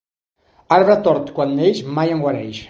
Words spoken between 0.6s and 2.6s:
Arbre tort quan neix mai en guareix.